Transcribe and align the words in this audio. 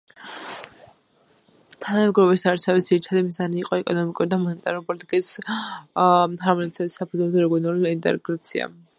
თანამეგობრობის 1.87 2.45
დაარსების 2.45 2.87
ძირითადი 2.87 3.21
მიზანი 3.27 3.59
იყო 3.63 3.77
ეკონომიკური 3.81 4.31
და 4.31 4.39
მონეტარული 4.45 4.87
პოლიტიკის 4.87 5.29
ჰარმონიზაციის 5.51 6.97
საფუძველზე 7.01 7.45
რეგიონალური 7.45 7.93
ინტეგრაცია. 7.99 8.71